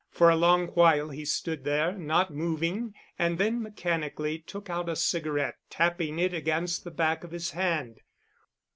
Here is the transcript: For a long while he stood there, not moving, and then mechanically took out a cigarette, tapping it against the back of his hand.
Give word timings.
For 0.09 0.31
a 0.31 0.35
long 0.35 0.69
while 0.69 1.09
he 1.09 1.25
stood 1.25 1.63
there, 1.63 1.91
not 1.91 2.33
moving, 2.33 2.95
and 3.19 3.37
then 3.37 3.61
mechanically 3.61 4.39
took 4.39 4.67
out 4.67 4.89
a 4.89 4.95
cigarette, 4.95 5.57
tapping 5.69 6.17
it 6.17 6.33
against 6.33 6.83
the 6.83 6.89
back 6.89 7.23
of 7.23 7.29
his 7.29 7.51
hand. 7.51 7.99